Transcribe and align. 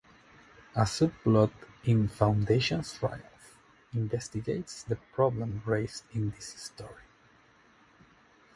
A 0.75 0.81
subplot 0.81 1.51
in 1.83 2.07
"Foundation's 2.07 2.91
Triumph" 2.97 3.55
investigates 3.93 4.81
the 4.81 4.95
problem 4.95 5.61
raised 5.63 6.05
in 6.13 6.31
this 6.31 6.47
story. 6.55 7.03